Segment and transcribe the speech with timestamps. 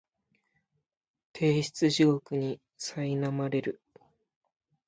[1.31, 3.83] 提出地獄にさいなまれる